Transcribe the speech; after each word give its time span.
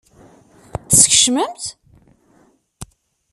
Teskecmem-t? 0.89 1.63